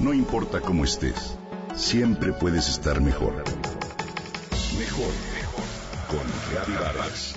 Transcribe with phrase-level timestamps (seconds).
[0.00, 1.36] No importa cómo estés,
[1.76, 3.34] siempre puedes estar mejor.
[4.78, 5.64] Mejor, mejor.
[6.08, 7.34] Con Reavivadas.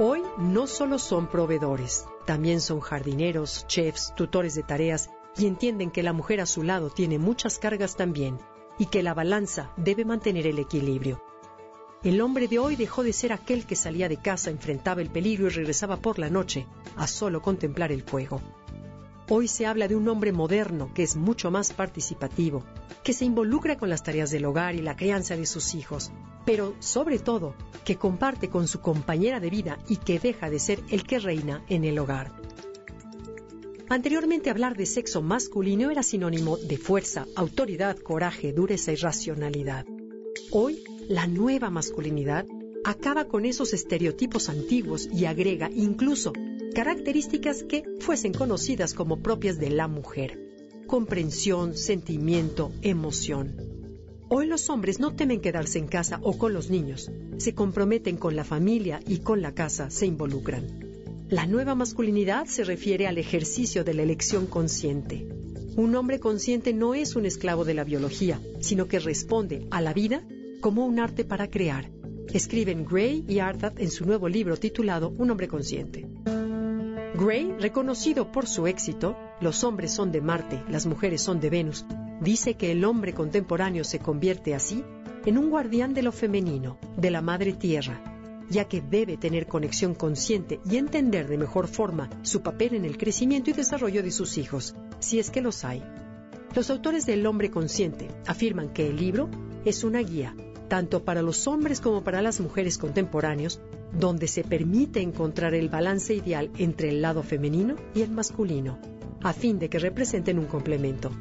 [0.00, 6.02] Hoy no solo son proveedores, también son jardineros, chefs, tutores de tareas y entienden que
[6.02, 8.40] la mujer a su lado tiene muchas cargas también
[8.76, 11.23] y que la balanza debe mantener el equilibrio.
[12.04, 15.46] El hombre de hoy dejó de ser aquel que salía de casa, enfrentaba el peligro
[15.46, 18.42] y regresaba por la noche a solo contemplar el fuego.
[19.30, 22.62] Hoy se habla de un hombre moderno que es mucho más participativo,
[23.02, 26.12] que se involucra con las tareas del hogar y la crianza de sus hijos,
[26.44, 27.54] pero sobre todo
[27.86, 31.64] que comparte con su compañera de vida y que deja de ser el que reina
[31.70, 32.32] en el hogar.
[33.88, 39.86] Anteriormente hablar de sexo masculino era sinónimo de fuerza, autoridad, coraje, dureza y racionalidad.
[40.50, 42.46] Hoy, la nueva masculinidad
[42.82, 46.32] acaba con esos estereotipos antiguos y agrega incluso
[46.74, 50.40] características que fuesen conocidas como propias de la mujer.
[50.86, 53.56] Comprensión, sentimiento, emoción.
[54.28, 58.34] Hoy los hombres no temen quedarse en casa o con los niños, se comprometen con
[58.34, 60.64] la familia y con la casa se involucran.
[61.28, 65.26] La nueva masculinidad se refiere al ejercicio de la elección consciente.
[65.76, 69.92] Un hombre consciente no es un esclavo de la biología, sino que responde a la
[69.92, 70.24] vida
[70.64, 71.90] como un arte para crear.
[72.32, 76.06] Escriben Gray y Arthur en su nuevo libro titulado Un hombre consciente.
[77.14, 81.84] Gray, reconocido por su éxito, Los hombres son de Marte, las mujeres son de Venus,
[82.22, 84.82] dice que el hombre contemporáneo se convierte así
[85.26, 88.02] en un guardián de lo femenino, de la madre tierra,
[88.48, 92.96] ya que debe tener conexión consciente y entender de mejor forma su papel en el
[92.96, 95.84] crecimiento y desarrollo de sus hijos, si es que los hay.
[96.54, 99.28] Los autores del hombre consciente afirman que el libro
[99.66, 100.34] es una guía,
[100.74, 103.60] tanto para los hombres como para las mujeres contemporáneos,
[103.96, 108.80] donde se permite encontrar el balance ideal entre el lado femenino y el masculino,
[109.22, 111.12] a fin de que representen un complemento.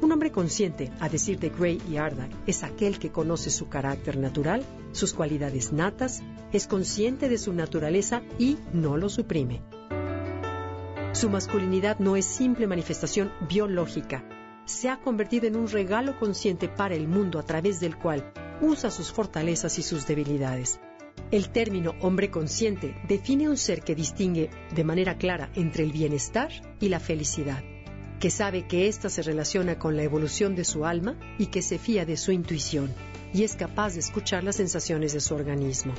[0.00, 4.16] Un hombre consciente, a decir de Gray y Ardag, es aquel que conoce su carácter
[4.16, 4.62] natural,
[4.92, 6.22] sus cualidades natas,
[6.52, 9.60] es consciente de su naturaleza y no lo suprime.
[11.14, 14.22] Su masculinidad no es simple manifestación biológica,
[14.66, 18.90] se ha convertido en un regalo consciente para el mundo a través del cual usa
[18.90, 20.80] sus fortalezas y sus debilidades.
[21.30, 26.50] El término hombre consciente define un ser que distingue de manera clara entre el bienestar
[26.80, 27.62] y la felicidad,
[28.20, 31.78] que sabe que ésta se relaciona con la evolución de su alma y que se
[31.78, 32.92] fía de su intuición
[33.34, 35.92] y es capaz de escuchar las sensaciones de su organismo.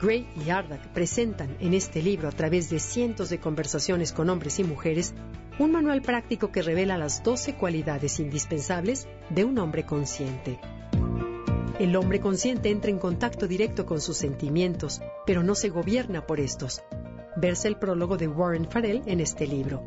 [0.00, 4.60] Gray y Ardak presentan en este libro, a través de cientos de conversaciones con hombres
[4.60, 5.12] y mujeres,
[5.58, 10.60] un manual práctico que revela las 12 cualidades indispensables de un hombre consciente.
[11.78, 16.40] El hombre consciente entra en contacto directo con sus sentimientos, pero no se gobierna por
[16.40, 16.82] estos.
[17.36, 19.84] Verse el prólogo de Warren Farrell en este libro.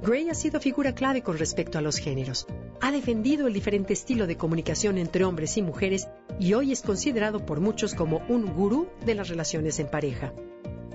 [0.00, 2.46] Gray ha sido figura clave con respecto a los géneros.
[2.80, 6.08] Ha defendido el diferente estilo de comunicación entre hombres y mujeres
[6.40, 10.32] y hoy es considerado por muchos como un gurú de las relaciones en pareja.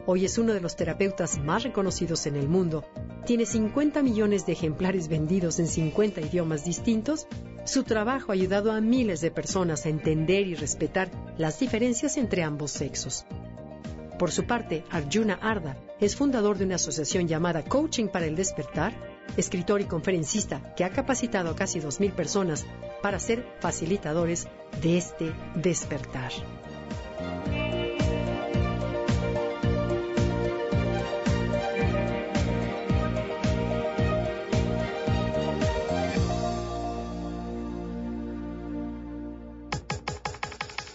[0.07, 2.83] Hoy es uno de los terapeutas más reconocidos en el mundo.
[3.27, 7.27] Tiene 50 millones de ejemplares vendidos en 50 idiomas distintos
[7.63, 12.43] su trabajo ha ayudado a miles de personas a entender y respetar las diferencias entre
[12.43, 13.25] ambos sexos.
[14.17, 18.93] Por su parte, Arjuna Arda es fundador de una asociación llamada Coaching para el Despertar,
[19.37, 22.65] escritor y conferencista que ha capacitado a casi 2.000 personas
[23.01, 24.47] para ser facilitadores
[24.81, 26.31] de este despertar.